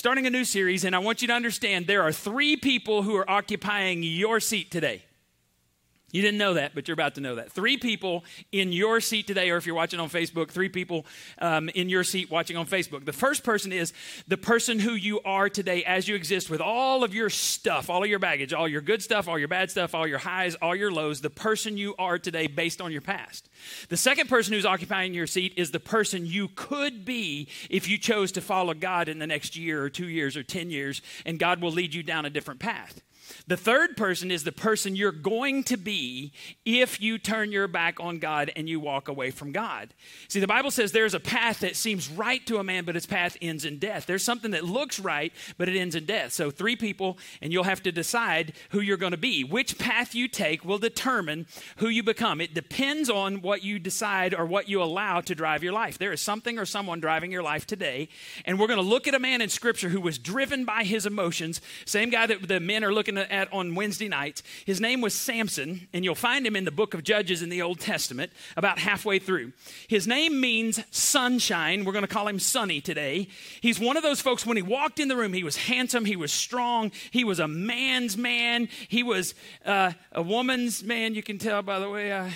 [0.00, 3.14] starting a new series, and I want you to understand there are three people who
[3.16, 5.02] are occupying your seat today.
[6.12, 7.52] You didn't know that, but you're about to know that.
[7.52, 11.06] Three people in your seat today, or if you're watching on Facebook, three people
[11.38, 13.04] um, in your seat watching on Facebook.
[13.04, 13.92] The first person is
[14.26, 18.02] the person who you are today as you exist with all of your stuff, all
[18.02, 20.74] of your baggage, all your good stuff, all your bad stuff, all your highs, all
[20.74, 23.48] your lows, the person you are today based on your past.
[23.88, 27.98] The second person who's occupying your seat is the person you could be if you
[27.98, 31.38] chose to follow God in the next year or two years or 10 years, and
[31.38, 33.00] God will lead you down a different path.
[33.46, 36.32] The third person is the person you're going to be
[36.64, 39.94] if you turn your back on God and you walk away from God.
[40.28, 43.06] See, the Bible says there's a path that seems right to a man, but its
[43.06, 44.06] path ends in death.
[44.06, 46.32] There's something that looks right, but it ends in death.
[46.32, 49.44] So, three people, and you'll have to decide who you're going to be.
[49.44, 52.40] Which path you take will determine who you become.
[52.40, 55.98] It depends on what you decide or what you allow to drive your life.
[55.98, 58.08] There is something or someone driving your life today,
[58.44, 61.06] and we're going to look at a man in Scripture who was driven by his
[61.06, 64.42] emotions, same guy that the men are looking at on Wednesday nights.
[64.64, 67.62] His name was Samson, and you'll find him in the book of Judges in the
[67.62, 69.52] Old Testament, about halfway through.
[69.88, 71.84] His name means sunshine.
[71.84, 73.28] We're going to call him Sunny today.
[73.60, 76.16] He's one of those folks, when he walked in the room, he was handsome, he
[76.16, 81.14] was strong, he was a man's man, he was uh, a woman's man.
[81.14, 82.32] You can tell by the way I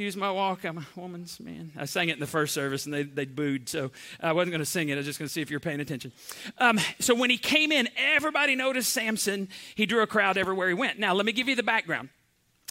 [0.00, 0.64] use my walk.
[0.64, 1.72] I'm a woman's man.
[1.76, 4.60] I sang it in the first service and they, they booed, so I wasn't going
[4.60, 4.94] to sing it.
[4.94, 6.12] I was just going to see if you're paying attention.
[6.58, 9.48] Um, so when he came in, everybody noticed Samson.
[9.74, 10.98] He drew a crowd everywhere he went.
[10.98, 12.08] Now, let me give you the background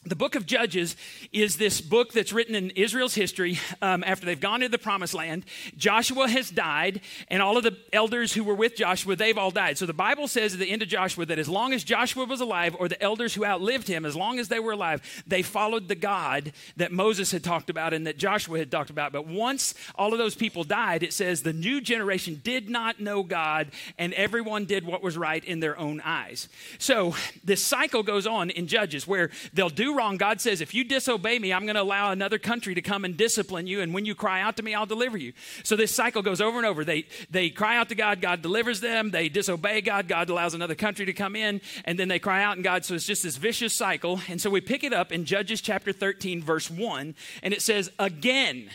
[0.06, 0.96] the book of Judges
[1.34, 5.14] is this book that's written in Israel's history um, after they've gone to the promised
[5.14, 5.44] land.
[5.76, 9.78] Joshua has died, and all of the elders who were with Joshua, they've all died.
[9.78, 12.40] So the Bible says at the end of Joshua that as long as Joshua was
[12.40, 15.90] alive, or the elders who outlived him, as long as they were alive, they followed
[15.90, 19.12] the God that Moses had talked about and that Joshua had talked about.
[19.12, 23.22] But once all of those people died, it says the new generation did not know
[23.22, 26.48] God, and everyone did what was right in their own eyes.
[26.78, 30.84] So this cycle goes on in Judges where they'll do wrong, God says, if you
[30.84, 33.82] disobey me, I'm going to allow another country to come and discipline you.
[33.82, 35.34] And when you cry out to me, I'll deliver you.
[35.64, 36.84] So this cycle goes over and over.
[36.84, 39.12] They, they cry out to God, God delivers them.
[39.12, 41.62] They disobey God, God allows another country to come in.
[41.86, 42.86] And then they cry out and God.
[42.86, 44.22] So it's just this vicious cycle.
[44.28, 47.16] And so we pick it up in Judges chapter 13, verse 1.
[47.44, 48.70] And it says, again.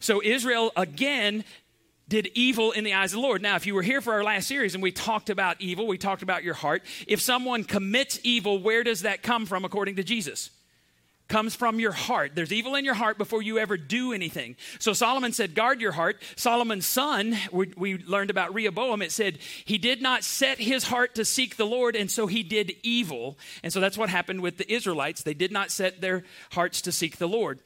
[0.00, 1.44] So Israel again
[2.08, 3.42] did evil in the eyes of the Lord.
[3.42, 5.98] Now, if you were here for our last series and we talked about evil, we
[5.98, 6.82] talked about your heart.
[7.06, 10.50] If someone commits evil, where does that come from according to Jesus?
[11.34, 12.30] Comes from your heart.
[12.36, 14.54] There's evil in your heart before you ever do anything.
[14.78, 16.22] So Solomon said, guard your heart.
[16.36, 21.16] Solomon's son, we, we, learned about Rehoboam, it said he did not set his heart
[21.16, 23.36] to seek the Lord, and so he did evil.
[23.64, 25.24] And so that's what happened with the Israelites.
[25.24, 27.58] They did not set their hearts to seek the Lord.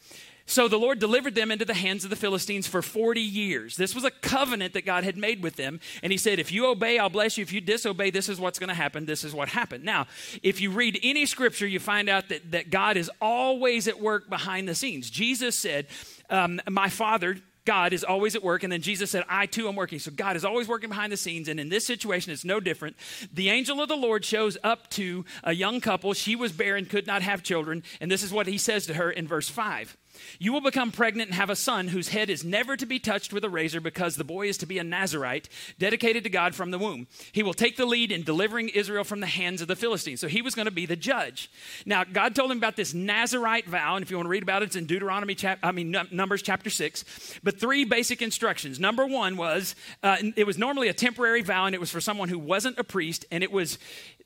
[0.48, 3.76] So the Lord delivered them into the hands of the Philistines for 40 years.
[3.76, 5.78] This was a covenant that God had made with them.
[6.02, 7.42] And He said, If you obey, I'll bless you.
[7.42, 9.04] If you disobey, this is what's going to happen.
[9.04, 9.84] This is what happened.
[9.84, 10.06] Now,
[10.42, 14.30] if you read any scripture, you find out that, that God is always at work
[14.30, 15.10] behind the scenes.
[15.10, 15.86] Jesus said,
[16.30, 17.36] um, My Father,
[17.68, 18.62] God is always at work.
[18.62, 19.98] And then Jesus said, I too am working.
[19.98, 21.48] So God is always working behind the scenes.
[21.48, 22.96] And in this situation, it's no different.
[23.30, 26.14] The angel of the Lord shows up to a young couple.
[26.14, 27.82] She was barren, could not have children.
[28.00, 29.98] And this is what he says to her in verse 5.
[30.38, 33.32] You will become pregnant and have a son whose head is never to be touched
[33.32, 35.48] with a razor because the boy is to be a Nazarite,
[35.78, 37.06] dedicated to God from the womb.
[37.32, 40.20] He will take the lead in delivering Israel from the hands of the Philistines.
[40.20, 41.50] So he was going to be the judge.
[41.86, 44.62] Now, God told him about this Nazarite vow, and if you want to read about
[44.62, 47.38] it, it's in Deuteronomy, chap- I mean, Numbers chapter 6.
[47.42, 48.78] But three basic instructions.
[48.78, 52.28] Number one was uh, it was normally a temporary vow, and it was for someone
[52.28, 53.78] who wasn't a priest, and it was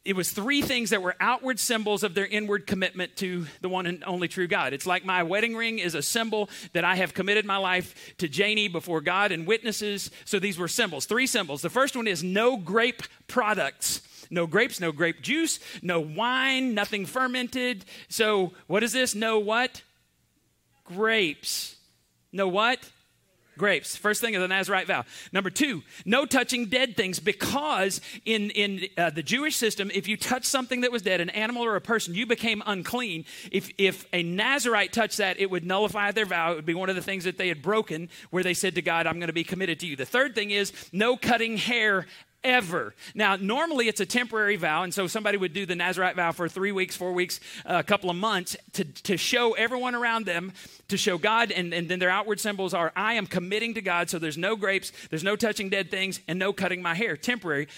[0.05, 3.87] it was three things that were outward symbols of their inward commitment to the one
[3.87, 4.73] and only true God.
[4.73, 8.29] It's like my wedding ring is a symbol that I have committed my life to
[8.29, 10.11] Janie before God and witnesses.
[10.25, 11.63] So these were symbols, three symbols.
[11.63, 14.03] The first one is no grape products.
[14.29, 17.85] No grapes, no grape juice, no wine, nothing fermented.
[18.09, 19.15] So what is this?
[19.15, 19.83] No what?
[20.85, 21.77] Grapes.
[22.33, 22.79] No what?
[23.59, 23.97] Grapes.
[23.97, 25.05] First thing is the Nazarite vow.
[25.33, 30.17] Number two, no touching dead things because in, in uh, the Jewish system, if you
[30.17, 33.25] touch something that was dead, an animal or a person, you became unclean.
[33.51, 36.53] If, if a Nazarite touched that, it would nullify their vow.
[36.53, 38.83] It would be one of the things that they had broken where they said to
[38.83, 39.97] God, I'm going to be committed to you.
[39.97, 42.07] The third thing is no cutting hair
[42.45, 42.95] ever.
[43.15, 46.49] Now, normally it's a temporary vow, and so somebody would do the Nazarite vow for
[46.49, 50.53] three weeks, four weeks, a couple of months to, to show everyone around them,
[50.89, 54.11] to show God, and, and then their outward symbols are I am committing to God,
[54.11, 57.17] so there's no grapes, there's no touching dead things, and no cutting my hair.
[57.17, 57.69] Temporary.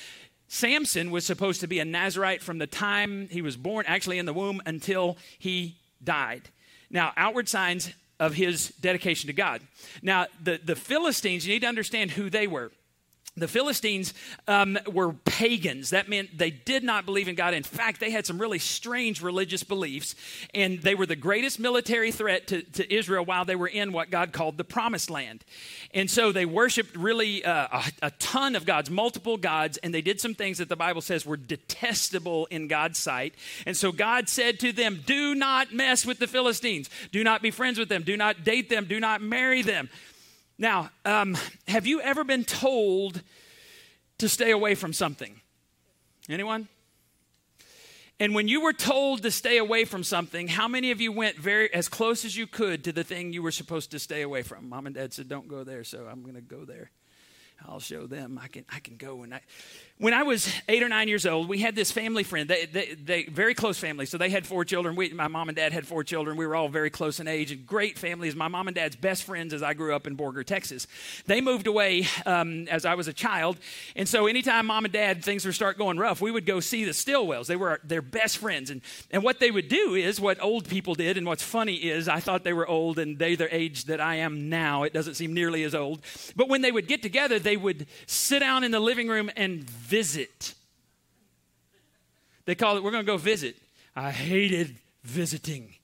[0.48, 4.26] Samson was supposed to be a Nazarite from the time he was born, actually in
[4.26, 6.42] the womb, until he died.
[6.90, 7.90] Now, outward signs
[8.20, 9.62] of his dedication to God.
[10.02, 12.70] Now, the, the Philistines, you need to understand who they were
[13.36, 14.14] the Philistines
[14.46, 15.90] um, were pagans.
[15.90, 17.52] That meant they did not believe in God.
[17.52, 20.14] In fact, they had some really strange religious beliefs,
[20.54, 24.10] and they were the greatest military threat to, to Israel while they were in what
[24.10, 25.44] God called the Promised Land.
[25.92, 30.02] And so they worshiped really uh, a, a ton of gods, multiple gods, and they
[30.02, 33.34] did some things that the Bible says were detestable in God's sight.
[33.66, 36.88] And so God said to them, Do not mess with the Philistines.
[37.10, 38.04] Do not be friends with them.
[38.04, 38.84] Do not date them.
[38.84, 39.88] Do not marry them.
[40.58, 41.36] Now, um,
[41.66, 43.22] have you ever been told
[44.18, 45.40] to stay away from something?
[46.28, 46.68] Anyone?
[48.20, 51.36] And when you were told to stay away from something, how many of you went
[51.36, 54.42] very as close as you could to the thing you were supposed to stay away
[54.42, 54.68] from?
[54.68, 56.90] Mom and dad said, "Don't go there," so I'm going to go there.
[57.66, 59.40] I'll show them I can I can go and I
[59.98, 62.50] when I was eight or nine years old, we had this family friend.
[62.50, 64.06] They, they, they, very close family.
[64.06, 64.96] So they had four children.
[64.96, 66.36] We, my mom and dad had four children.
[66.36, 68.34] We were all very close in age and great families.
[68.34, 70.88] My mom and dad's best friends as I grew up in Borger, Texas.
[71.26, 73.56] They moved away um, as I was a child,
[73.94, 76.84] and so anytime mom and dad things would start going rough, we would go see
[76.84, 77.46] the Stillwells.
[77.46, 78.80] They were their best friends, and
[79.12, 81.16] and what they would do is what old people did.
[81.16, 84.16] And what's funny is I thought they were old, and they the age that I
[84.16, 84.82] am now.
[84.82, 86.02] It doesn't seem nearly as old,
[86.34, 89.64] but when they would get together, they would sit down in the living room and
[89.84, 90.54] visit
[92.44, 93.56] they called it, we're going to go visit.
[93.96, 95.74] I hated visiting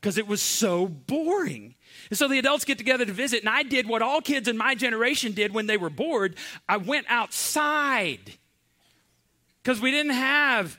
[0.00, 1.74] because it was so boring.
[2.10, 4.56] And so the adults get together to visit, and I did what all kids in
[4.56, 6.36] my generation did when they were bored.
[6.68, 8.34] I went outside
[9.62, 10.78] because we didn't have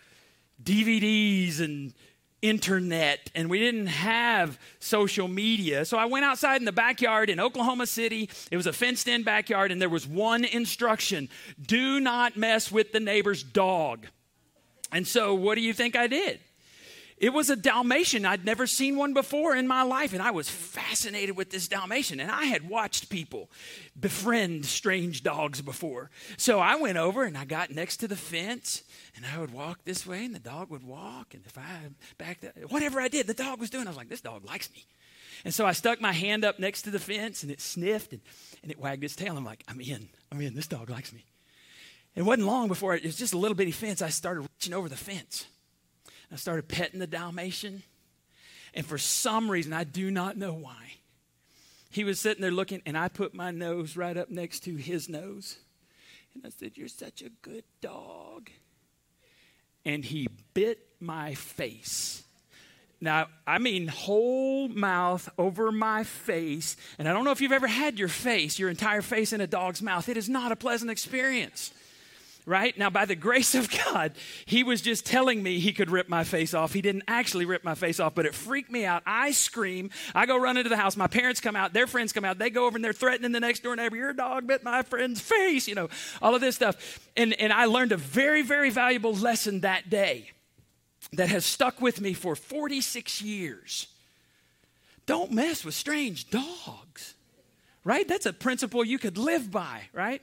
[0.63, 1.93] DVDs and
[2.49, 5.85] internet and we didn't have social media.
[5.85, 8.29] So I went outside in the backyard in Oklahoma City.
[8.51, 11.29] It was a fenced in backyard, and there was one instruction
[11.61, 14.07] do not mess with the neighbor's dog.
[14.91, 16.39] And so, what do you think I did?
[17.17, 18.25] It was a Dalmatian.
[18.25, 22.19] I'd never seen one before in my life, and I was fascinated with this Dalmatian.
[22.19, 23.49] And I had watched people
[23.97, 26.09] befriend strange dogs before.
[26.35, 28.83] So I went over and I got next to the fence,
[29.15, 31.33] and I would walk this way, and the dog would walk.
[31.33, 34.09] And if I backed up, whatever I did, the dog was doing, I was like,
[34.09, 34.85] this dog likes me.
[35.45, 38.21] And so I stuck my hand up next to the fence, and it sniffed, and,
[38.61, 39.37] and it wagged its tail.
[39.37, 40.09] I'm like, I'm in.
[40.33, 40.53] I'm in.
[40.53, 41.23] This dog likes me.
[42.13, 44.01] It wasn't long before it was just a little bitty fence.
[44.01, 45.45] I started reaching over the fence.
[46.31, 47.83] I started petting the Dalmatian.
[48.73, 50.95] And for some reason, I do not know why,
[51.89, 55.07] he was sitting there looking, and I put my nose right up next to his
[55.07, 55.57] nose.
[56.33, 58.49] And I said, You're such a good dog.
[59.85, 62.23] And he bit my face.
[62.99, 66.75] Now, I mean, whole mouth over my face.
[66.97, 69.47] And I don't know if you've ever had your face, your entire face in a
[69.47, 70.09] dog's mouth.
[70.09, 71.71] It is not a pleasant experience
[72.45, 72.77] right?
[72.77, 74.13] Now, by the grace of God,
[74.45, 76.73] he was just telling me he could rip my face off.
[76.73, 79.03] He didn't actually rip my face off, but it freaked me out.
[79.05, 79.89] I scream.
[80.13, 80.95] I go run into the house.
[80.95, 81.73] My parents come out.
[81.73, 82.37] Their friends come out.
[82.37, 83.95] They go over and they're threatening the next door neighbor.
[83.95, 85.89] Your dog bit my friend's face, you know,
[86.21, 87.09] all of this stuff.
[87.17, 90.31] And, and I learned a very, very valuable lesson that day
[91.13, 93.87] that has stuck with me for 46 years.
[95.05, 97.13] Don't mess with strange dogs,
[97.83, 98.07] right?
[98.07, 100.21] That's a principle you could live by, right?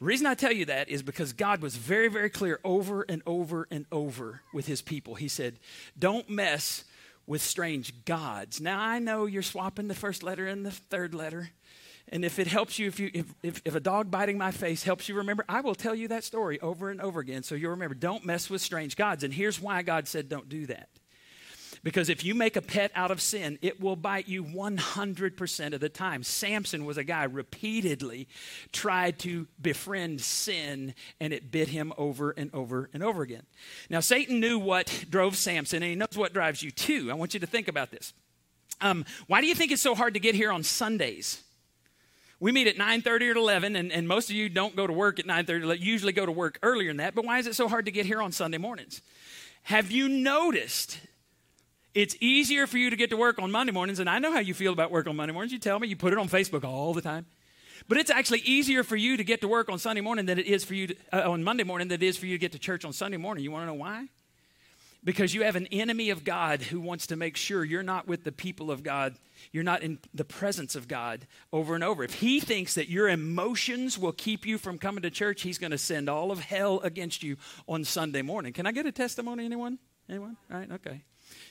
[0.00, 3.68] Reason I tell you that is because God was very, very clear over and over
[3.70, 5.14] and over with his people.
[5.14, 5.58] He said,
[5.98, 6.84] Don't mess
[7.26, 8.62] with strange gods.
[8.62, 11.50] Now, I know you're swapping the first letter and the third letter.
[12.08, 14.82] And if it helps you, if, you if, if, if, a dog biting my face
[14.82, 17.70] helps you remember, I will tell you that story over and over again so you'll
[17.70, 17.94] remember.
[17.94, 19.22] Don't mess with strange gods.
[19.22, 20.88] And here's why God said don't do that.
[21.82, 25.80] Because if you make a pet out of sin, it will bite you 100% of
[25.80, 26.22] the time.
[26.22, 28.28] Samson was a guy repeatedly
[28.70, 33.44] tried to befriend sin and it bit him over and over and over again.
[33.88, 37.10] Now Satan knew what drove Samson and he knows what drives you too.
[37.10, 38.12] I want you to think about this.
[38.82, 41.42] Um, why do you think it's so hard to get here on Sundays?
[42.40, 45.20] we meet at 9.30 or 11 and, and most of you don't go to work
[45.20, 47.68] at 9.30 you usually go to work earlier than that but why is it so
[47.68, 49.02] hard to get here on sunday mornings
[49.64, 50.98] have you noticed
[51.94, 54.38] it's easier for you to get to work on Monday mornings, and I know how
[54.38, 55.52] you feel about work on Monday mornings.
[55.52, 57.26] You tell me, you put it on Facebook all the time.
[57.88, 60.46] But it's actually easier for you to get to work on Sunday morning than it
[60.46, 62.52] is for you to, uh, on Monday morning than it is for you to get
[62.52, 63.42] to church on Sunday morning.
[63.42, 64.08] You want to know why?
[65.02, 68.22] Because you have an enemy of God who wants to make sure you're not with
[68.22, 69.16] the people of God.
[69.50, 72.04] You're not in the presence of God over and over.
[72.04, 75.70] If he thinks that your emotions will keep you from coming to church, he's going
[75.70, 78.52] to send all of hell against you on Sunday morning.
[78.52, 79.78] Can I get a testimony, anyone?
[80.06, 80.36] Anyone?
[80.52, 81.02] All right, okay.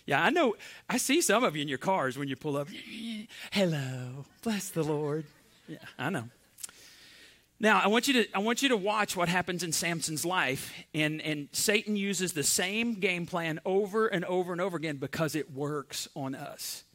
[0.09, 0.55] Yeah, I know.
[0.89, 2.67] I see some of you in your cars when you pull up.
[3.51, 5.25] Hello, bless the Lord.
[5.67, 6.29] Yeah, I know.
[7.59, 10.73] Now, I want you to I want you to watch what happens in Samson's life
[10.95, 15.35] and and Satan uses the same game plan over and over and over again because
[15.35, 16.85] it works on us.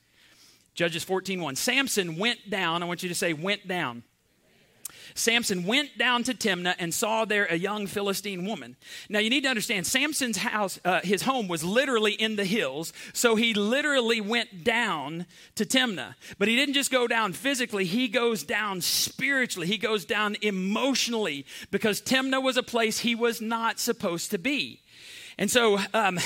[0.75, 1.57] Judges 14:1.
[1.57, 4.03] Samson went down, I want you to say went down.
[5.15, 8.77] Samson went down to Timnah and saw there a young Philistine woman.
[9.09, 12.93] Now you need to understand, Samson's house, uh, his home was literally in the hills,
[13.13, 16.15] so he literally went down to Timnah.
[16.39, 21.47] But he didn't just go down physically, he goes down spiritually, he goes down emotionally,
[21.71, 24.81] because Timnah was a place he was not supposed to be.
[25.39, 26.19] And so, um,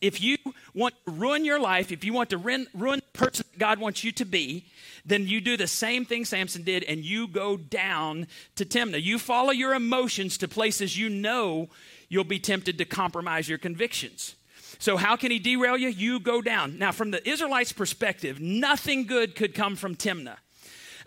[0.00, 0.36] if you
[0.74, 4.12] want to ruin your life, if you want to ruin, the person God wants you
[4.12, 4.66] to be,
[5.04, 9.02] then you do the same thing Samson did and you go down to Timnah.
[9.02, 11.68] You follow your emotions to places you know
[12.08, 14.36] you'll be tempted to compromise your convictions.
[14.78, 15.88] So, how can he derail you?
[15.88, 16.78] You go down.
[16.78, 20.36] Now, from the Israelites' perspective, nothing good could come from Timnah.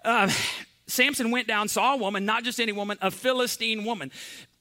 [0.04, 0.32] Uh,
[0.88, 4.12] Samson went down, saw a woman, not just any woman, a Philistine woman.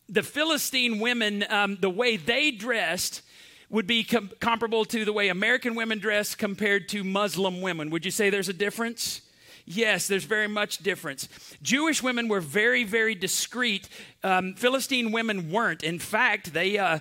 [0.09, 3.23] The Philistine women, um, the way they dressed,
[3.69, 7.91] would be com- comparable to the way American women dress compared to Muslim women.
[7.91, 9.23] Would you say there's a difference?
[9.69, 11.29] Yes, there's very much difference.
[11.61, 13.89] Jewish women were very, very discreet.
[14.23, 15.83] Um, Philistine women weren't.
[15.83, 17.01] In fact, they uh,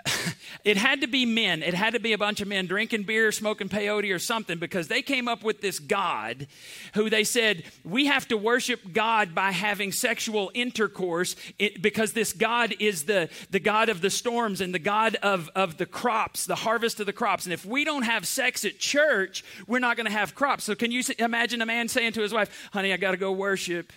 [0.64, 1.62] it had to be men.
[1.62, 4.88] It had to be a bunch of men drinking beer, smoking peyote, or something, because
[4.88, 6.46] they came up with this God
[6.94, 11.36] who they said, we have to worship God by having sexual intercourse
[11.80, 15.76] because this God is the, the God of the storms and the God of, of
[15.78, 17.44] the crops, the harvest of the crops.
[17.44, 20.64] And if we don't have sex at church, we're not going to have crops.
[20.64, 23.32] So can you imagine a man saying to his wife, honey, I got to go
[23.32, 23.92] worship?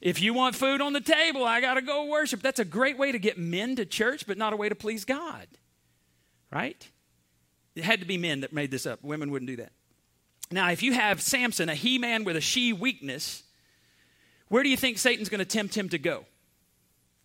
[0.00, 2.40] If you want food on the table, I got to go worship.
[2.40, 5.04] That's a great way to get men to church, but not a way to please
[5.04, 5.46] God.
[6.50, 6.88] Right?
[7.74, 9.02] It had to be men that made this up.
[9.02, 9.72] Women wouldn't do that.
[10.50, 13.42] Now, if you have Samson, a he man with a she weakness,
[14.48, 16.24] where do you think Satan's going to tempt him to go?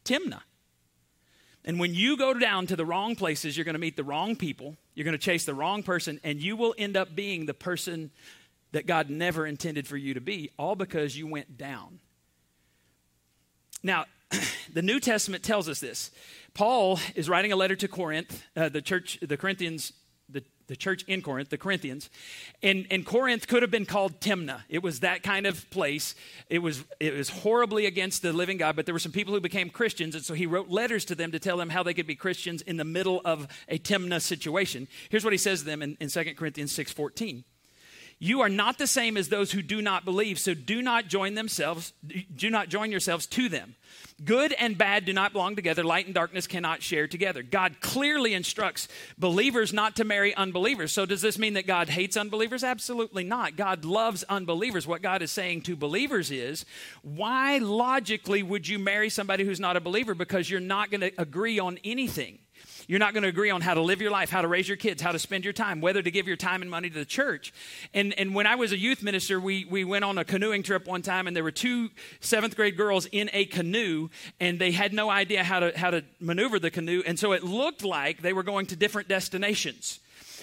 [0.03, 0.41] Timnah.
[1.63, 4.35] And when you go down to the wrong places, you're going to meet the wrong
[4.35, 7.55] people, you're going to chase the wrong person, and you will end up being the
[7.55, 8.11] person
[8.73, 11.99] that God never intended for you to be, all because you went down.
[13.85, 14.05] Now,
[14.73, 16.09] the New Testament tells us this.
[16.55, 19.93] Paul is writing a letter to Corinth, uh, the church, the Corinthians,
[20.27, 22.09] the, the church in Corinth, the Corinthians.
[22.63, 24.61] And, and Corinth could have been called Timna.
[24.69, 26.15] It was that kind of place.
[26.49, 29.39] It was, it was horribly against the living God, but there were some people who
[29.39, 32.07] became Christians, and so he wrote letters to them to tell them how they could
[32.07, 34.87] be Christians in the middle of a Timna situation.
[35.09, 37.43] Here's what he says to them in, in 2 Corinthians 6.14.
[38.17, 41.33] You are not the same as those who do not believe, so do not join
[41.33, 41.91] themselves,
[42.33, 43.75] do not join yourselves to them.
[44.23, 45.83] Good and bad do not belong together.
[45.83, 47.43] Light and darkness cannot share together.
[47.43, 50.93] God clearly instructs believers not to marry unbelievers.
[50.93, 52.63] So, does this mean that God hates unbelievers?
[52.63, 53.57] Absolutely not.
[53.57, 54.87] God loves unbelievers.
[54.87, 56.65] What God is saying to believers is
[57.01, 60.15] why logically would you marry somebody who's not a believer?
[60.15, 62.39] Because you're not going to agree on anything.
[62.87, 64.77] You're not going to agree on how to live your life, how to raise your
[64.77, 67.05] kids, how to spend your time, whether to give your time and money to the
[67.05, 67.53] church.
[67.93, 70.87] And, and when I was a youth minister, we, we went on a canoeing trip
[70.87, 71.89] one time, and there were two
[72.19, 76.03] seventh grade girls in a canoe, and they had no idea how to, how to
[76.19, 77.01] maneuver the canoe.
[77.05, 79.99] And so it looked like they were going to different destinations.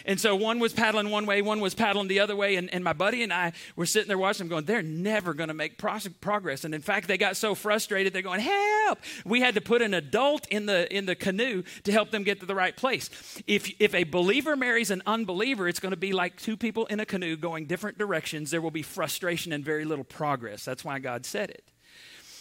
[0.07, 2.57] And so one was paddling one way, one was paddling the other way.
[2.57, 5.49] And, and my buddy and I were sitting there watching them going, they're never going
[5.49, 6.65] to make pro- progress.
[6.65, 8.99] And in fact, they got so frustrated, they're going, help.
[9.25, 12.41] We had to put an adult in the, in the canoe to help them get
[12.41, 13.11] to the right place.
[13.47, 17.01] If, if a believer marries an unbeliever, it's going to be like two people in
[17.01, 18.51] a canoe going different directions.
[18.51, 20.65] There will be frustration and very little progress.
[20.65, 21.72] That's why God said it.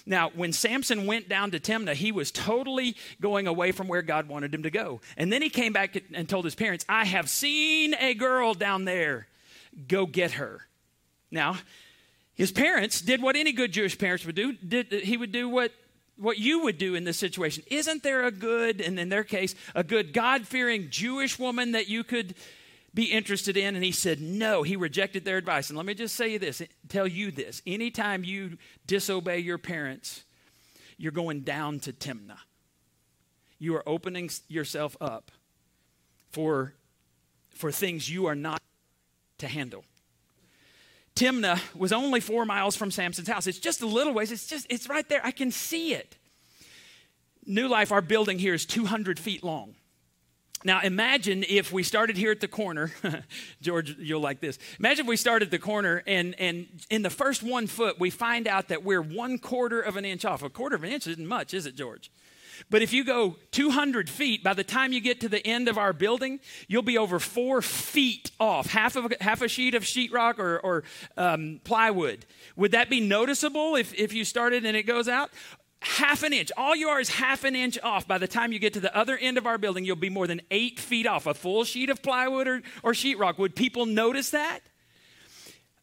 [0.05, 4.27] Now, when Samson went down to Timnah, he was totally going away from where God
[4.27, 5.01] wanted him to go.
[5.15, 8.85] And then he came back and told his parents, I have seen a girl down
[8.85, 9.27] there.
[9.87, 10.67] Go get her.
[11.29, 11.57] Now,
[12.33, 14.53] his parents did what any good Jewish parents would do.
[14.53, 15.71] Did, he would do what
[16.17, 17.63] what you would do in this situation.
[17.71, 21.89] Isn't there a good, and in their case, a good God fearing Jewish woman that
[21.89, 22.35] you could
[22.93, 23.75] be interested in?
[23.75, 24.63] And he said, no.
[24.63, 25.69] He rejected their advice.
[25.69, 27.61] And let me just say this, tell you this.
[27.65, 30.23] Anytime you disobey your parents,
[30.97, 32.39] you're going down to Timnah.
[33.59, 35.31] You are opening yourself up
[36.31, 36.73] for,
[37.51, 38.61] for things you are not
[39.37, 39.83] to handle.
[41.15, 43.47] Timnah was only four miles from Samson's house.
[43.47, 44.31] It's just a little ways.
[44.31, 45.21] It's just, it's right there.
[45.23, 46.17] I can see it.
[47.45, 49.75] New Life, our building here is 200 feet long.
[50.63, 52.91] Now, imagine if we started here at the corner.
[53.61, 54.59] George, you'll like this.
[54.79, 58.09] Imagine if we started at the corner and, and in the first one foot, we
[58.09, 60.43] find out that we're one quarter of an inch off.
[60.43, 62.11] A quarter of an inch isn't much, is it, George?
[62.69, 65.77] But if you go 200 feet, by the time you get to the end of
[65.77, 70.37] our building, you'll be over four feet off, half of half a sheet of sheetrock
[70.37, 70.83] or, or
[71.17, 72.25] um, plywood.
[72.55, 75.31] Would that be noticeable if, if you started and it goes out?
[75.81, 76.51] Half an inch.
[76.55, 78.07] All you are is half an inch off.
[78.07, 80.27] By the time you get to the other end of our building, you'll be more
[80.27, 81.25] than eight feet off.
[81.25, 83.37] A full sheet of plywood or, or sheetrock.
[83.37, 84.59] Would people notice that?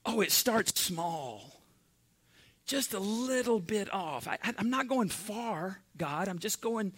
[0.06, 1.60] Oh, it starts small.
[2.64, 4.28] just a little bit off.
[4.28, 6.28] I, am not going far, God.
[6.28, 6.92] I'm just going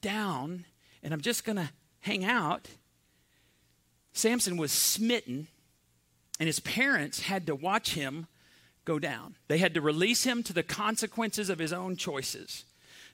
[0.00, 0.64] down
[1.02, 2.68] and I'm just going to hang out.
[4.12, 5.48] Samson was smitten,
[6.38, 8.26] and his parents had to watch him
[8.84, 9.36] go down.
[9.48, 12.64] They had to release him to the consequences of his own choices.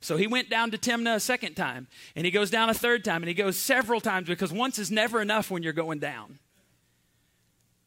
[0.00, 3.04] So he went down to Timnah a second time, and he goes down a third
[3.04, 6.38] time, and he goes several times because once is never enough when you're going down.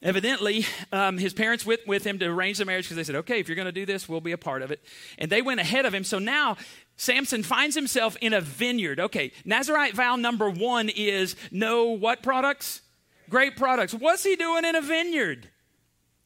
[0.04, 3.40] Evidently, um, his parents went with him to arrange the marriage because they said, okay,
[3.40, 4.82] if you're going to do this, we'll be a part of it.
[5.20, 6.04] And they went ahead of him.
[6.04, 6.58] So now
[6.98, 9.00] Samson finds himself in a vineyard.
[9.00, 12.82] Okay, Nazarite vow number one is no what products?
[13.30, 13.94] Great products.
[13.94, 15.50] What's he doing in a vineyard?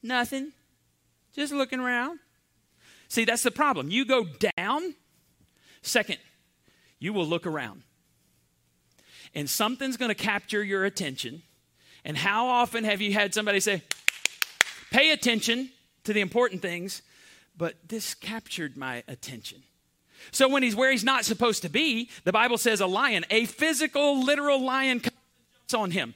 [0.02, 0.54] Nothing.
[1.36, 2.20] Just looking around.
[3.08, 3.90] See, that's the problem.
[3.90, 4.26] You go
[4.58, 4.96] down.
[5.82, 6.18] Second,
[7.00, 7.84] you will look around.
[9.34, 11.44] And something's going to capture your attention
[12.06, 13.82] and how often have you had somebody say,
[14.92, 15.72] pay attention
[16.04, 17.02] to the important things,
[17.58, 19.64] but this captured my attention?
[20.32, 23.46] So when he's where he's not supposed to be, the Bible says a lion, a
[23.46, 26.14] physical, literal lion comes on him.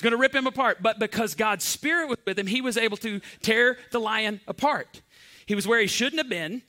[0.00, 0.78] He's going to rip him apart.
[0.80, 5.02] But because God's Spirit was with him, he was able to tear the lion apart.
[5.44, 6.62] He was where he shouldn't have been,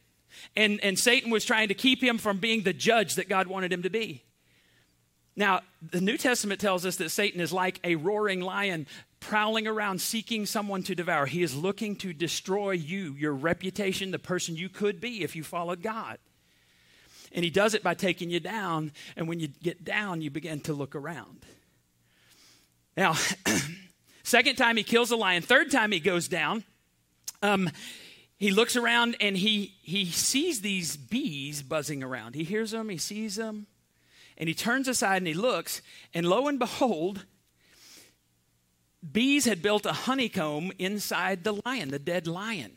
[0.53, 3.71] and, and Satan was trying to keep him from being the judge that God wanted
[3.71, 4.25] him to be.
[5.37, 8.85] Now, the New Testament tells us that Satan is like a roaring lion
[9.21, 11.25] prowling around seeking someone to devour.
[11.25, 15.43] He is looking to destroy you, your reputation, the person you could be if you
[15.45, 16.17] followed God.
[17.31, 18.91] And he does it by taking you down.
[19.15, 21.45] And when you get down, you begin to look around.
[22.95, 23.15] Now,
[24.23, 26.63] second time he kills a lion, third time he goes down.
[27.41, 27.69] Um,
[28.37, 32.35] he looks around and he, he sees these bees buzzing around.
[32.35, 33.67] He hears them, he sees them.
[34.37, 35.81] And he turns aside and he looks,
[36.13, 37.25] and lo and behold,
[39.09, 42.71] bees had built a honeycomb inside the lion, the dead lion.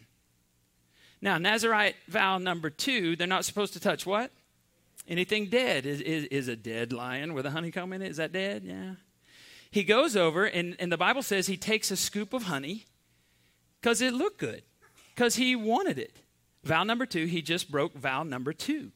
[1.23, 4.31] Now, Nazarite vow number two, they're not supposed to touch what?
[5.09, 5.87] Anything dead.
[5.87, 8.11] Is, is, is a dead lion with a honeycomb in it?
[8.11, 8.65] Is that dead?
[8.65, 8.95] Yeah.
[9.75, 12.85] He goes over, and, and the Bible says he takes a scoop of honey
[13.81, 14.63] because it looked good,
[15.13, 16.15] because he wanted it.
[16.63, 18.93] Vow number two, he just broke vow number two.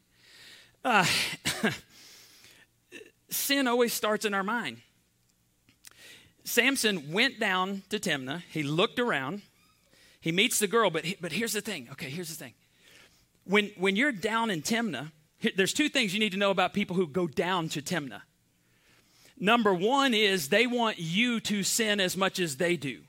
[0.84, 1.04] Uh,
[3.28, 4.76] sin always starts in our mind.
[6.44, 8.44] Samson went down to Timnah.
[8.48, 9.42] He looked around.
[10.20, 11.88] He meets the girl, but, he, but here's the thing.
[11.90, 12.54] Okay, here's the thing.
[13.42, 15.10] When, when you're down in Timnah,
[15.56, 18.22] there's two things you need to know about people who go down to Timnah.
[19.40, 23.00] Number one is they want you to sin as much as they do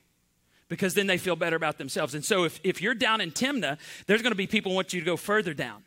[0.68, 2.14] because then they feel better about themselves.
[2.14, 5.00] And so if, if you're down in Timnah, there's going to be people want you
[5.00, 5.82] to go further down.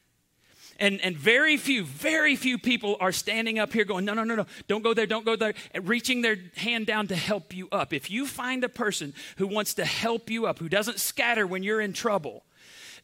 [0.80, 4.36] And, and very few, very few people are standing up here going, no, no, no,
[4.36, 7.94] no, don't go there, don't go there, reaching their hand down to help you up.
[7.94, 11.64] If you find a person who wants to help you up, who doesn't scatter when
[11.64, 12.44] you're in trouble,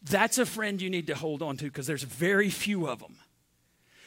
[0.02, 3.16] that's a friend you need to hold on to because there's very few of them.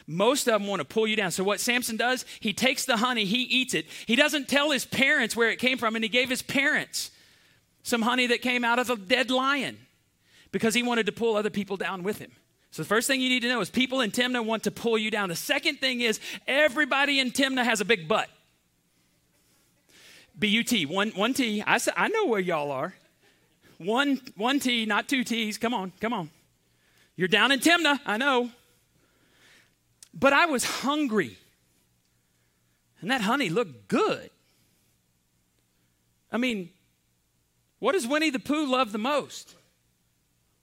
[0.07, 1.31] Most of them want to pull you down.
[1.31, 3.87] So, what Samson does, he takes the honey, he eats it.
[4.07, 7.11] He doesn't tell his parents where it came from, and he gave his parents
[7.83, 9.79] some honey that came out of a dead lion
[10.53, 12.31] because he wanted to pull other people down with him.
[12.71, 14.97] So the first thing you need to know is people in Timnah want to pull
[14.97, 15.29] you down.
[15.29, 18.31] The second thing is everybody in Timnah has a big butt.
[20.39, 21.63] B-U-T, one, one T.
[21.67, 22.95] I, I know where y'all are.
[23.77, 25.59] One, one T, not two T's.
[25.59, 26.31] Come on, come on.
[27.17, 28.51] You're down in Timnah, I know.
[30.15, 31.39] But I was hungry.
[33.01, 34.31] And that honey looked good.
[36.31, 36.71] I mean,
[37.79, 39.55] what does Winnie the Pooh love the most?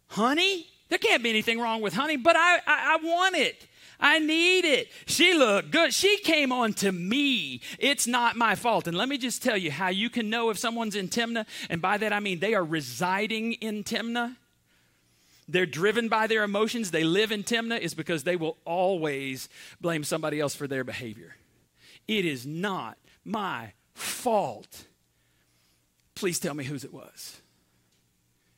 [0.08, 0.68] Honey?
[0.88, 3.68] There can't be anything wrong with honey, but I, I, I want it.
[4.00, 4.88] I need it.
[5.06, 5.94] She looked good.
[5.94, 7.62] She came on to me.
[7.78, 8.88] It's not my fault.
[8.88, 11.82] And let me just tell you how you can know if someone's in Timnah, and
[11.82, 14.38] by that I mean they are residing in Timnah.
[15.50, 16.92] They're driven by their emotions.
[16.92, 19.50] They live in Timnah is because they will always
[19.82, 21.36] blame somebody else for their behavior.
[22.08, 24.86] It is not my fault.
[26.14, 27.42] Please tell me whose it was.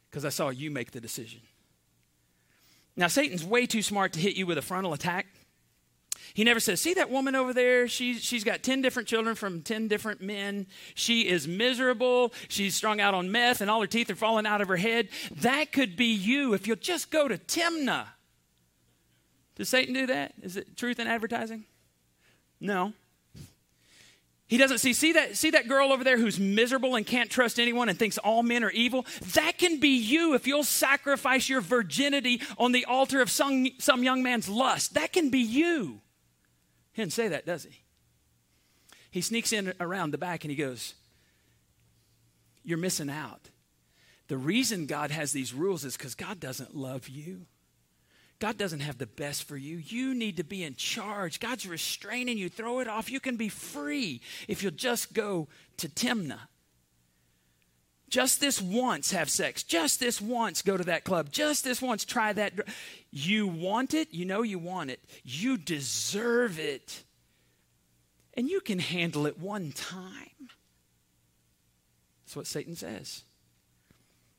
[0.09, 1.39] Because I saw you make the decision.
[2.97, 5.27] Now, Satan's way too smart to hit you with a frontal attack.
[6.33, 7.87] He never says, See that woman over there?
[7.87, 10.67] She, she's got 10 different children from 10 different men.
[10.95, 12.33] She is miserable.
[12.47, 15.09] She's strung out on meth and all her teeth are falling out of her head.
[15.41, 18.07] That could be you if you'll just go to Timnah.
[19.55, 20.33] Does Satan do that?
[20.41, 21.65] Is it truth in advertising?
[22.59, 22.93] No.
[24.47, 27.57] He doesn't see, see that, see that girl over there who's miserable and can't trust
[27.57, 29.05] anyone and thinks all men are evil?
[29.33, 34.03] That can be you if you'll sacrifice your virginity on the altar of some, some
[34.03, 34.95] young man's lust.
[34.95, 36.01] That can be you.
[36.93, 37.81] He didn't say that, does he?
[39.11, 40.93] He sneaks in around the back and he goes,
[42.63, 43.49] You're missing out.
[44.27, 47.47] The reason God has these rules is because God doesn't love you.
[48.39, 49.77] God doesn't have the best for you.
[49.77, 51.39] You need to be in charge.
[51.39, 52.49] God's restraining you.
[52.49, 53.11] Throw it off.
[53.11, 56.39] You can be free if you'll just go to Timnah.
[58.11, 59.63] Just this once have sex.
[59.63, 61.31] Just this once go to that club.
[61.31, 62.53] Just this once try that.
[63.09, 64.09] You want it.
[64.11, 64.99] You know you want it.
[65.23, 67.03] You deserve it.
[68.33, 70.49] And you can handle it one time.
[72.25, 73.23] That's what Satan says.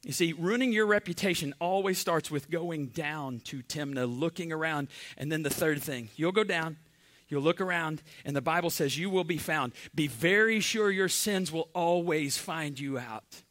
[0.02, 4.88] You see, ruining your reputation always starts with going down to Timnah, looking around.
[5.16, 6.76] And then the third thing, you'll go down,
[7.28, 9.72] you'll look around, and the Bible says you will be found.
[9.94, 13.42] Be very sure your sins will always find you out.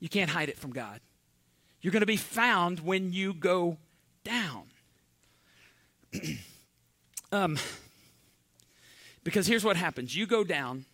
[0.00, 1.00] You can't hide it from God.
[1.80, 3.78] You're going to be found when you go
[4.24, 4.64] down.
[7.32, 7.58] um,
[9.24, 10.84] because here's what happens you go down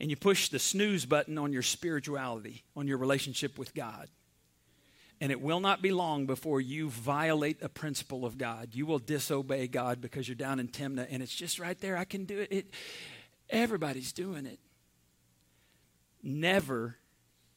[0.00, 4.08] and you push the snooze button on your spirituality, on your relationship with God.
[5.20, 8.70] And it will not be long before you violate a principle of God.
[8.72, 11.96] You will disobey God because you're down in Timnah and it's just right there.
[11.96, 12.48] I can do it.
[12.50, 12.66] it
[13.48, 14.58] everybody's doing it.
[16.20, 16.96] Never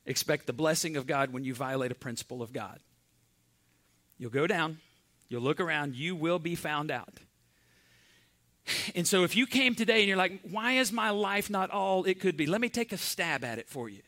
[0.05, 2.79] expect the blessing of God when you violate a principle of God.
[4.17, 4.79] You'll go down,
[5.27, 7.19] you'll look around, you will be found out.
[8.95, 12.03] And so if you came today and you're like, why is my life not all
[12.05, 12.45] it could be?
[12.45, 14.01] Let me take a stab at it for you.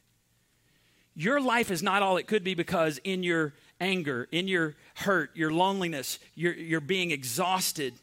[1.15, 5.31] Your life is not all it could be because in your anger, in your hurt,
[5.35, 7.93] your loneliness, you're, you're being exhausted,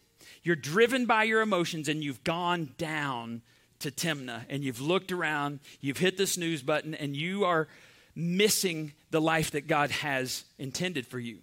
[0.43, 3.43] you're driven by your emotions, and you've gone down
[3.81, 7.69] to Timnah and you've looked around, you've hit the snooze button, and you are
[8.15, 11.39] missing the life that God has intended for you.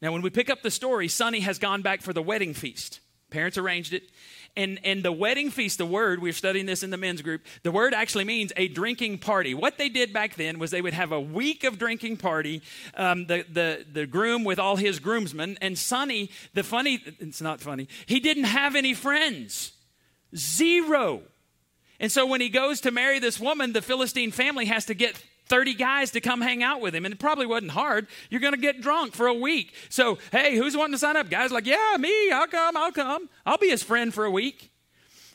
[0.00, 3.00] Now, when we pick up the story, Sunny has gone back for the wedding feast.
[3.30, 4.02] Parents arranged it.
[4.54, 7.40] And, and the wedding feast, the word, we are studying this in the men's group,
[7.62, 9.54] the word actually means a drinking party.
[9.54, 12.60] What they did back then was they would have a week of drinking party,
[12.94, 15.56] um, the, the, the groom with all his groomsmen.
[15.62, 19.72] And Sunny, the funny, it's not funny, he didn't have any friends.
[20.36, 21.22] Zero.
[21.98, 25.22] And so when he goes to marry this woman, the Philistine family has to get
[25.52, 27.04] 30 guys to come hang out with him.
[27.04, 28.06] And it probably wasn't hard.
[28.30, 29.74] You're going to get drunk for a week.
[29.90, 31.28] So, hey, who's wanting to sign up?
[31.28, 33.28] Guys like, yeah, me, I'll come, I'll come.
[33.44, 34.70] I'll be his friend for a week.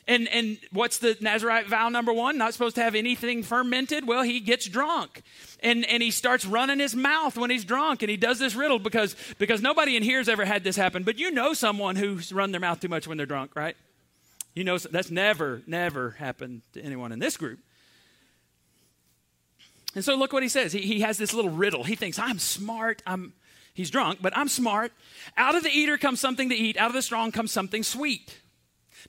[0.08, 2.36] And, and what's the Nazarite vow number one?
[2.36, 4.08] Not supposed to have anything fermented.
[4.08, 5.22] Well, he gets drunk.
[5.60, 8.02] And, and he starts running his mouth when he's drunk.
[8.02, 11.04] And he does this riddle because, because nobody in here has ever had this happen.
[11.04, 13.76] But you know someone who's run their mouth too much when they're drunk, right?
[14.56, 17.60] You know, that's never, never happened to anyone in this group.
[19.98, 20.70] And so look what he says.
[20.70, 21.82] He, he has this little riddle.
[21.82, 23.02] He thinks, I'm smart.
[23.04, 23.32] I'm,
[23.74, 24.92] he's drunk, but I'm smart.
[25.36, 28.38] Out of the eater comes something to eat, out of the strong comes something sweet.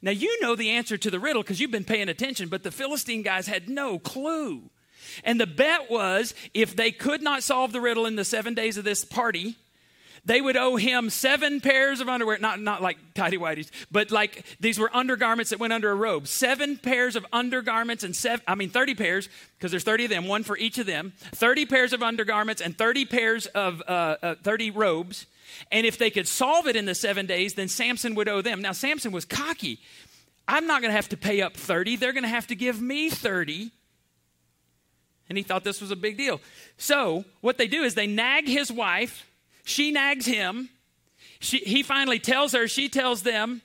[0.02, 2.72] Now, you know the answer to the riddle because you've been paying attention, but the
[2.72, 4.72] Philistine guys had no clue.
[5.24, 8.76] And the bet was if they could not solve the riddle in the seven days
[8.76, 9.58] of this party,
[10.26, 14.46] they would owe him seven pairs of underwear, not, not like tidy whities, but like
[14.60, 16.28] these were undergarments that went under a robe.
[16.28, 20.28] Seven pairs of undergarments and seven, I mean, 30 pairs, because there's 30 of them,
[20.28, 21.14] one for each of them.
[21.36, 25.26] 30 pairs of undergarments and 30 pairs of, uh, uh, 30 robes.
[25.72, 28.62] And if they could solve it in the seven days, then Samson would owe them.
[28.62, 29.80] Now, Samson was cocky.
[30.48, 31.96] I'm not going to have to pay up 30.
[31.96, 33.72] They're going to have to give me 30.
[35.30, 36.42] And he thought this was a big deal.
[36.78, 39.29] So, what they do is they nag his wife
[39.70, 40.70] she nags him.
[41.40, 43.62] She, he finally tells her, she tells them.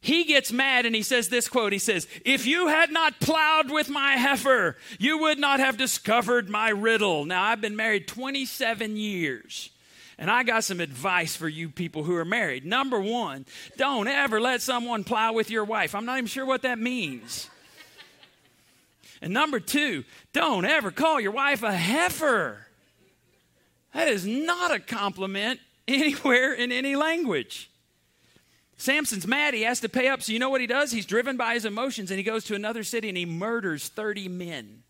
[0.00, 3.70] He gets mad and he says this quote He says, If you had not plowed
[3.70, 7.24] with my heifer, you would not have discovered my riddle.
[7.24, 9.70] Now, I've been married 27 years.
[10.20, 12.66] And I got some advice for you people who are married.
[12.66, 15.94] Number one, don't ever let someone plow with your wife.
[15.94, 17.48] I'm not even sure what that means.
[19.20, 22.67] And number two, don't ever call your wife a heifer.
[23.98, 25.58] That is not a compliment
[25.88, 27.68] anywhere in any language.
[28.76, 29.54] Samson's mad.
[29.54, 30.22] He has to pay up.
[30.22, 30.92] So, you know what he does?
[30.92, 34.28] He's driven by his emotions and he goes to another city and he murders 30
[34.28, 34.84] men.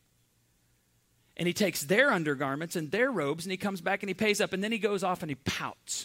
[1.38, 4.42] And he takes their undergarments and their robes and he comes back and he pays
[4.42, 4.52] up.
[4.52, 6.04] And then he goes off and he pouts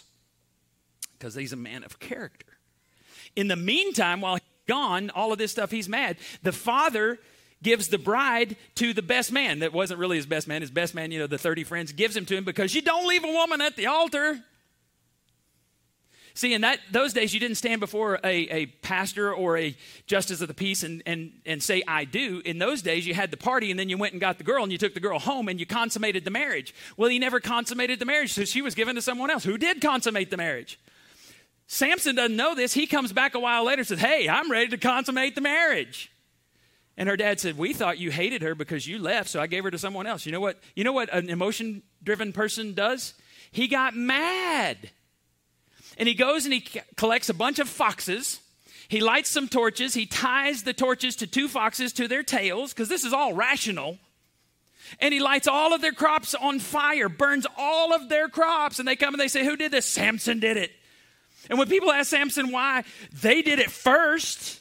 [1.18, 2.56] because he's a man of character.
[3.36, 6.16] In the meantime, while he's gone, all of this stuff, he's mad.
[6.42, 7.18] The father
[7.64, 9.58] gives the bride to the best man.
[9.58, 10.60] That wasn't really his best man.
[10.60, 13.08] His best man you know the 30 friends gives him to him because you don't
[13.08, 14.38] leave a woman at the altar.
[16.36, 20.40] See in that those days you didn't stand before a, a pastor or a justice
[20.40, 22.42] of the peace and, and, and say i do.
[22.44, 24.64] In those days you had the party and then you went and got the girl
[24.64, 26.74] and you took the girl home and you consummated the marriage.
[26.96, 29.80] Well he never consummated the marriage so she was given to someone else who did
[29.80, 30.80] consummate the marriage.
[31.68, 32.74] Samson doesn't know this.
[32.74, 36.10] He comes back a while later and says hey i'm ready to consummate the marriage
[36.96, 39.64] And her dad said, We thought you hated her because you left, so I gave
[39.64, 40.26] her to someone else.
[40.26, 40.60] You know what?
[40.76, 43.14] You know what an emotion driven person does?
[43.50, 44.90] He got mad.
[45.96, 48.40] And he goes and he collects a bunch of foxes.
[48.88, 49.94] He lights some torches.
[49.94, 53.98] He ties the torches to two foxes to their tails, because this is all rational.
[55.00, 58.78] And he lights all of their crops on fire, burns all of their crops.
[58.78, 59.86] And they come and they say, Who did this?
[59.86, 60.70] Samson did it.
[61.50, 62.84] And when people ask Samson why,
[63.22, 64.60] they did it first.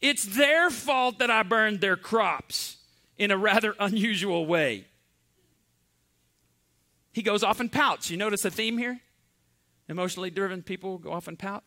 [0.00, 2.76] It's their fault that I burned their crops
[3.16, 4.86] in a rather unusual way.
[7.12, 8.10] He goes off and pouts.
[8.10, 9.00] You notice a theme here?
[9.88, 11.64] Emotionally driven people go off and pout.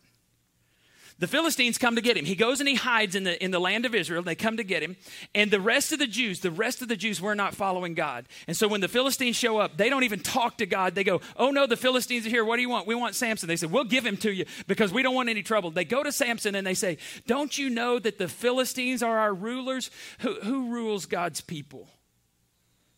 [1.22, 2.24] The Philistines come to get him.
[2.24, 4.24] He goes and he hides in the, in the land of Israel.
[4.24, 4.96] They come to get him.
[5.36, 8.26] And the rest of the Jews, the rest of the Jews were not following God.
[8.48, 10.96] And so when the Philistines show up, they don't even talk to God.
[10.96, 12.44] They go, Oh no, the Philistines are here.
[12.44, 12.88] What do you want?
[12.88, 13.46] We want Samson.
[13.46, 15.70] They said, We'll give him to you because we don't want any trouble.
[15.70, 19.32] They go to Samson and they say, Don't you know that the Philistines are our
[19.32, 19.92] rulers?
[20.22, 21.88] Who, who rules God's people?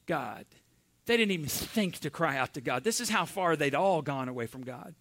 [0.06, 0.46] God.
[1.04, 2.84] They didn't even think to cry out to God.
[2.84, 4.94] This is how far they'd all gone away from God.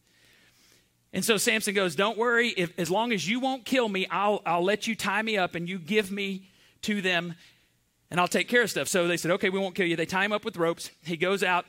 [1.14, 4.42] And so Samson goes, Don't worry, if, as long as you won't kill me, I'll,
[4.46, 6.50] I'll let you tie me up and you give me
[6.82, 7.36] to them
[8.10, 8.88] and I'll take care of stuff.
[8.88, 9.96] So they said, Okay, we won't kill you.
[9.96, 10.90] They tie him up with ropes.
[11.06, 11.66] He goes out.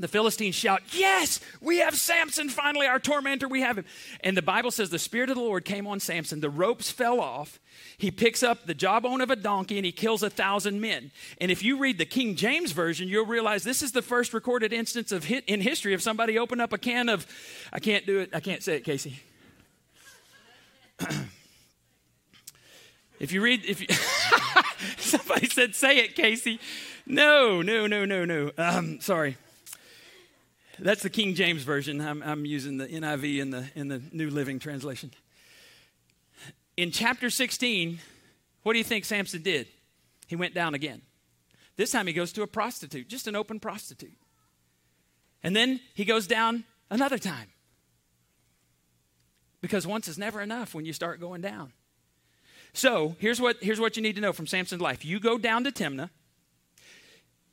[0.00, 3.84] The Philistines shout, Yes, we have Samson, finally, our tormentor, we have him.
[4.22, 6.40] And the Bible says the Spirit of the Lord came on Samson.
[6.40, 7.60] The ropes fell off.
[7.96, 11.12] He picks up the jawbone of a donkey and he kills a thousand men.
[11.40, 14.72] And if you read the King James Version, you'll realize this is the first recorded
[14.72, 17.24] instance of hit in history of somebody opened up a can of,
[17.72, 19.20] I can't do it, I can't say it, Casey.
[23.20, 23.86] if you read, if you,
[24.98, 26.58] somebody said, say it, Casey.
[27.06, 28.50] No, no, no, no, no.
[28.58, 29.36] Um, sorry.
[30.78, 32.00] That's the King James version.
[32.00, 35.12] I'm, I'm using the NIV in the in the New Living Translation.
[36.76, 38.00] In chapter 16,
[38.62, 39.68] what do you think Samson did?
[40.26, 41.02] He went down again.
[41.76, 44.16] This time he goes to a prostitute, just an open prostitute.
[45.42, 47.48] And then he goes down another time.
[49.60, 51.72] Because once is never enough when you start going down.
[52.72, 55.04] So here's what, here's what you need to know from Samson's life.
[55.04, 56.10] You go down to Timnah,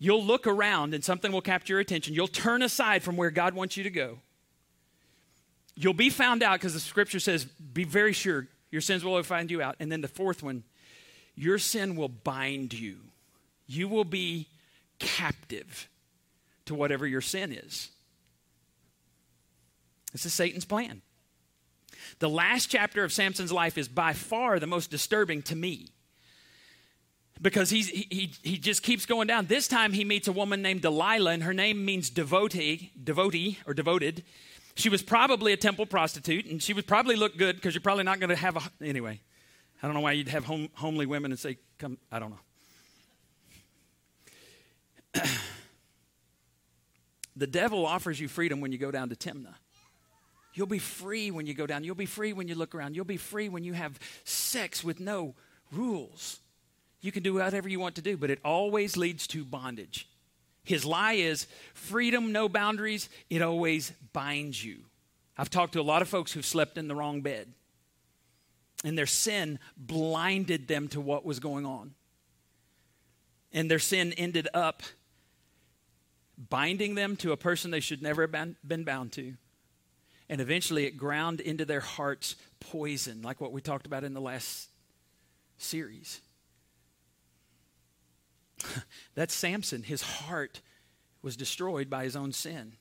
[0.03, 2.15] You'll look around and something will capture your attention.
[2.15, 4.17] You'll turn aside from where God wants you to go.
[5.75, 9.51] You'll be found out because the scripture says, be very sure your sins will find
[9.51, 9.75] you out.
[9.79, 10.63] And then the fourth one,
[11.35, 12.97] your sin will bind you.
[13.67, 14.47] You will be
[14.97, 15.87] captive
[16.65, 17.91] to whatever your sin is.
[20.13, 21.03] This is Satan's plan.
[22.17, 25.89] The last chapter of Samson's life is by far the most disturbing to me
[27.41, 29.47] because he's, he, he just keeps going down.
[29.47, 33.73] This time he meets a woman named Delilah, and her name means devotee, devotee or
[33.73, 34.23] devoted.
[34.75, 38.03] She was probably a temple prostitute, and she would probably look good because you're probably
[38.03, 38.61] not going to have a.
[38.83, 39.19] Anyway,
[39.81, 42.29] I don't know why you'd have home, homely women and say, come, I don't
[45.15, 45.21] know.
[47.35, 49.55] the devil offers you freedom when you go down to Timnah.
[50.53, 51.83] You'll be free when you go down.
[51.83, 52.95] You'll be free when you look around.
[52.95, 55.33] You'll be free when you have sex with no
[55.71, 56.40] rules.
[57.01, 60.07] You can do whatever you want to do, but it always leads to bondage.
[60.63, 64.77] His lie is freedom, no boundaries, it always binds you.
[65.37, 67.51] I've talked to a lot of folks who've slept in the wrong bed,
[68.83, 71.95] and their sin blinded them to what was going on.
[73.51, 74.83] And their sin ended up
[76.49, 79.33] binding them to a person they should never have been bound to.
[80.29, 84.21] And eventually it ground into their hearts poison, like what we talked about in the
[84.21, 84.69] last
[85.57, 86.21] series.
[89.15, 89.83] That's Samson.
[89.83, 90.61] His heart
[91.21, 92.73] was destroyed by his own sin.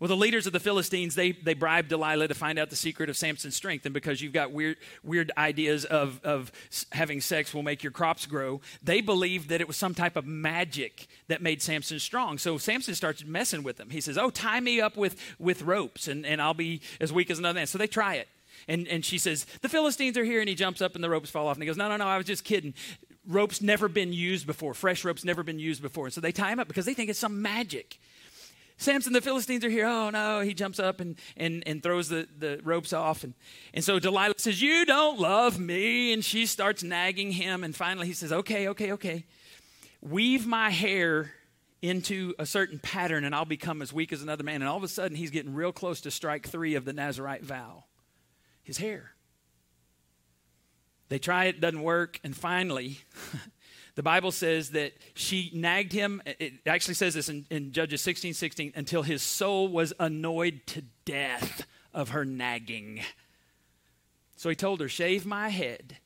[0.00, 3.10] Well, the leaders of the Philistines, they, they bribed Delilah to find out the secret
[3.10, 3.84] of Samson's strength.
[3.84, 6.52] And because you've got weird, weird ideas of, of
[6.92, 10.24] having sex will make your crops grow, they believed that it was some type of
[10.24, 12.38] magic that made Samson strong.
[12.38, 13.90] So Samson starts messing with them.
[13.90, 17.28] He says, Oh, tie me up with, with ropes and, and I'll be as weak
[17.28, 17.66] as another man.
[17.66, 18.28] So they try it.
[18.68, 20.38] And, and she says, The Philistines are here.
[20.38, 21.56] And he jumps up and the ropes fall off.
[21.56, 22.74] And he goes, No, no, no, I was just kidding
[23.28, 24.74] rope's never been used before.
[24.74, 26.06] Fresh rope's never been used before.
[26.06, 28.00] And so they tie him up because they think it's some magic.
[28.78, 29.86] Samson, the Philistines are here.
[29.86, 33.24] Oh no, he jumps up and, and, and throws the, the ropes off.
[33.24, 33.34] And,
[33.74, 36.12] and so Delilah says, You don't love me.
[36.12, 37.64] And she starts nagging him.
[37.64, 39.24] And finally he says, Okay, okay, okay.
[40.00, 41.32] Weave my hair
[41.82, 44.62] into a certain pattern and I'll become as weak as another man.
[44.62, 47.42] And all of a sudden he's getting real close to strike three of the Nazarite
[47.42, 47.84] vow
[48.62, 49.12] his hair.
[51.08, 53.00] They try it, doesn't work, and finally,
[53.94, 56.22] the Bible says that she nagged him.
[56.26, 60.82] It actually says this in, in Judges 16 16, until his soul was annoyed to
[61.04, 63.00] death of her nagging.
[64.36, 65.96] So he told her, Shave my head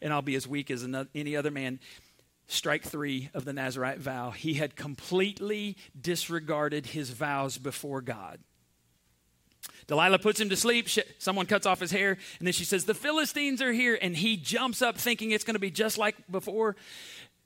[0.00, 1.80] and I'll be as weak as any other man.
[2.46, 4.30] Strike three of the Nazarite vow.
[4.30, 8.38] He had completely disregarded his vows before God.
[9.86, 10.88] Delilah puts him to sleep.
[11.18, 13.98] someone cuts off his hair, and then she says, The Philistines are here.
[14.00, 16.76] And he jumps up thinking it's going to be just like before.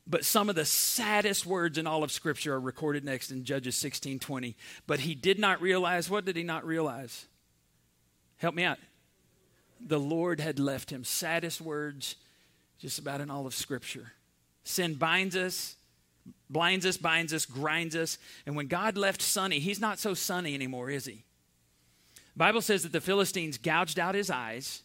[0.06, 3.76] But some of the saddest words in all of Scripture are recorded next in Judges
[3.76, 4.56] 16 20.
[4.86, 7.26] But he did not realize, what did he not realize?
[8.38, 8.78] Help me out.
[9.80, 11.04] The Lord had left him.
[11.04, 12.16] Saddest words
[12.78, 14.12] just about in all of Scripture.
[14.64, 15.76] Sin binds us,
[16.48, 18.18] blinds us, binds us, grinds us.
[18.46, 21.24] And when God left sunny, he's not so sunny anymore, is he?
[22.36, 24.82] Bible says that the Philistines gouged out his eyes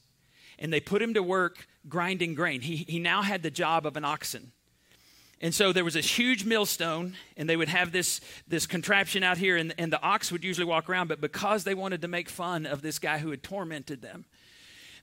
[0.57, 2.61] and they put him to work grinding grain.
[2.61, 4.51] He, he now had the job of an oxen.
[5.41, 9.37] And so there was this huge millstone, and they would have this, this contraption out
[9.37, 11.07] here, and, and the ox would usually walk around.
[11.07, 14.25] But because they wanted to make fun of this guy who had tormented them,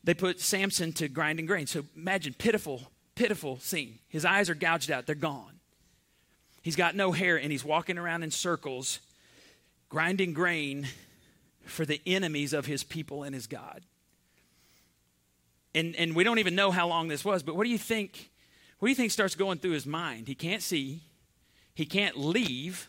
[0.02, 1.66] they put Samson to grinding grain.
[1.66, 3.98] So imagine pitiful pitiful scene.
[4.08, 5.60] His eyes are gouged out, they're gone.
[6.62, 9.00] He's got no hair, and he's walking around in circles,
[9.88, 10.86] grinding grain
[11.64, 13.82] for the enemies of his people and his God.
[15.74, 18.30] And, and we don't even know how long this was, but what do you think?
[18.78, 20.28] What do you think starts going through his mind?
[20.28, 21.02] He can't see,
[21.74, 22.88] he can't leave.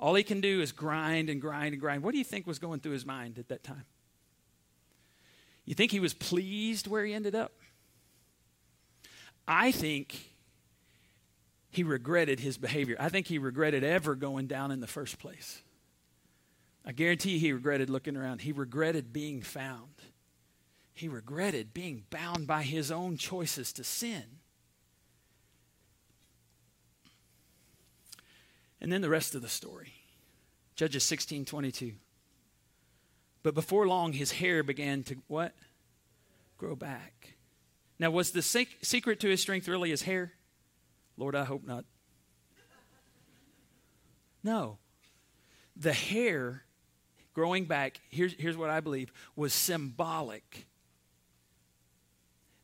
[0.00, 2.04] All he can do is grind and grind and grind.
[2.04, 3.84] What do you think was going through his mind at that time?
[5.64, 7.52] You think he was pleased where he ended up?
[9.46, 10.34] I think
[11.70, 12.96] he regretted his behavior.
[13.00, 15.62] I think he regretted ever going down in the first place.
[16.88, 18.40] I guarantee you he regretted looking around.
[18.40, 19.92] He regretted being found.
[20.94, 24.24] He regretted being bound by his own choices to sin.
[28.80, 29.92] And then the rest of the story.
[30.76, 31.92] Judges 16 22.
[33.42, 35.54] But before long, his hair began to what?
[36.56, 37.34] Grow back.
[37.98, 40.32] Now, was the sec- secret to his strength really his hair?
[41.18, 41.84] Lord, I hope not.
[44.42, 44.78] No.
[45.76, 46.64] The hair
[47.38, 50.66] growing back, here's, here's what I believe, was symbolic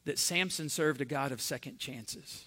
[0.04, 2.46] that Samson served a God of second chances.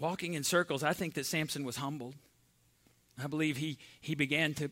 [0.00, 2.16] Walking in circles, I think that Samson was humbled.
[3.22, 4.68] I believe he, he began to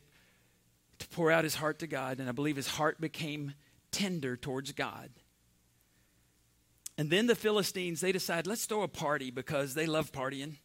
[0.98, 3.54] to pour out his heart to God, and I believe his heart became
[3.92, 5.10] tender towards God.
[6.98, 10.56] And then the Philistines, they decide, let's throw a party because they love partying.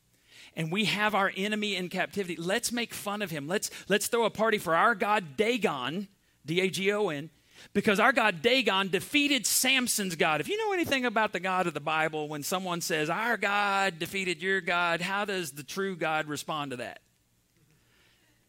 [0.55, 2.35] And we have our enemy in captivity.
[2.35, 3.47] Let's make fun of him.
[3.47, 6.07] Let's, let's throw a party for our God Dagon,
[6.45, 7.29] D A G O N,
[7.73, 10.41] because our God Dagon defeated Samson's God.
[10.41, 13.99] If you know anything about the God of the Bible, when someone says, Our God
[13.99, 17.01] defeated your God, how does the true God respond to that?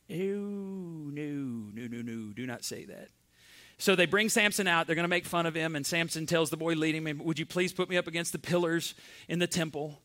[0.09, 3.09] Ew, no, no, no, no, do not say that.
[3.79, 4.87] So they bring Samson out.
[4.87, 5.77] They're going to make fun of him.
[5.77, 8.39] And Samson tells the boy leading him, Would you please put me up against the
[8.39, 8.95] pillars
[9.29, 10.01] in the temple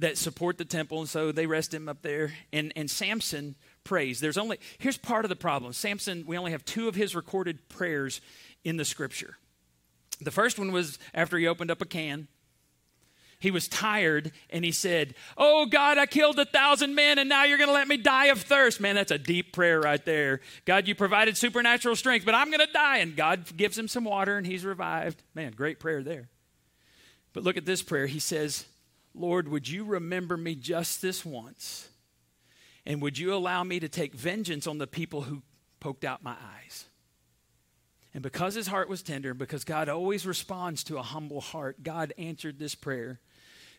[0.00, 1.00] that support the temple?
[1.00, 2.32] And so they rest him up there.
[2.52, 4.20] And, and Samson prays.
[4.20, 7.68] There's only, here's part of the problem Samson, we only have two of his recorded
[7.68, 8.20] prayers
[8.64, 9.36] in the scripture.
[10.20, 12.28] The first one was after he opened up a can
[13.40, 17.44] he was tired and he said, Oh God, I killed a thousand men and now
[17.44, 18.80] you're going to let me die of thirst.
[18.80, 20.40] Man, that's a deep prayer right there.
[20.66, 22.98] God, you provided supernatural strength, but I'm going to die.
[22.98, 25.22] And God gives him some water and he's revived.
[25.34, 26.28] Man, great prayer there.
[27.32, 28.06] But look at this prayer.
[28.06, 28.66] He says,
[29.14, 31.88] Lord, would you remember me just this once?
[32.86, 35.42] And would you allow me to take vengeance on the people who
[35.80, 36.86] poked out my eyes?
[38.12, 42.12] And because his heart was tender, because God always responds to a humble heart, God
[42.18, 43.20] answered this prayer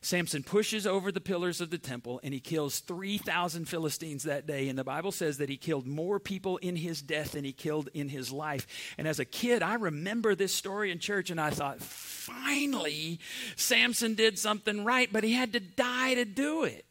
[0.04, 4.68] Samson pushes over the pillars of the temple and he kills 3,000 Philistines that day.
[4.68, 7.90] And the Bible says that he killed more people in his death than he killed
[7.94, 8.66] in his life.
[8.98, 13.20] And as a kid, I remember this story in church and I thought, finally,
[13.56, 16.86] Samson did something right, but he had to die to do it.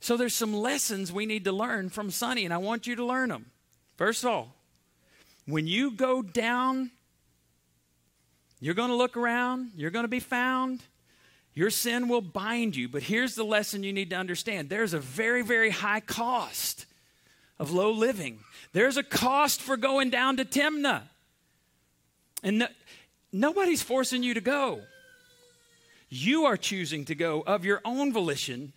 [0.00, 3.04] So there's some lessons we need to learn from Sunny, and I want you to
[3.04, 3.52] learn them.
[3.96, 4.56] First of all,
[5.46, 6.90] when you go down,
[8.58, 10.82] you're going to look around, you're going to be found.
[11.54, 12.88] Your sin will bind you.
[12.88, 16.86] But here's the lesson you need to understand there's a very, very high cost
[17.58, 18.40] of low living.
[18.72, 21.02] There's a cost for going down to Timnah.
[22.42, 22.66] And no,
[23.32, 24.80] nobody's forcing you to go.
[26.08, 28.72] You are choosing to go of your own volition.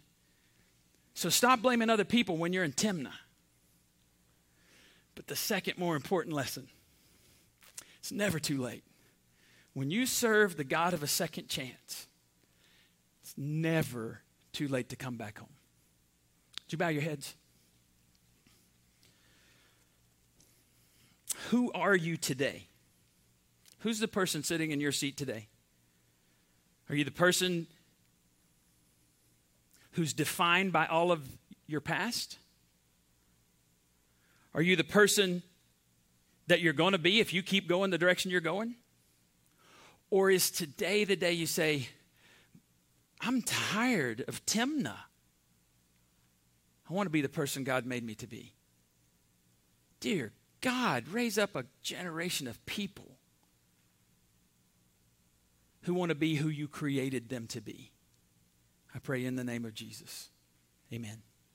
[1.13, 3.11] So stop blaming other people when you're in Timnah.
[5.15, 6.67] But the second more important lesson
[7.99, 8.84] it's never too late.
[9.73, 12.05] When you serve the God of a second chance,
[13.38, 14.21] never
[14.53, 15.49] too late to come back home.
[16.65, 17.36] Would you bow your heads?
[21.49, 22.67] Who are you today?
[23.79, 25.47] Who's the person sitting in your seat today?
[26.89, 27.67] Are you the person
[29.91, 31.27] who's defined by all of
[31.67, 32.38] your past?
[34.53, 35.43] Are you the person
[36.47, 38.75] that you're going to be if you keep going the direction you're going?
[40.09, 41.89] Or is today the day you say,
[43.22, 44.97] I'm tired of Timnah?
[46.89, 48.53] I want to be the person God made me to be.
[49.99, 53.18] Dear God, raise up a generation of people
[55.84, 57.91] who want to be who you created them to be.
[58.93, 60.30] I pray in the name of Jesus.
[60.93, 61.22] Amen.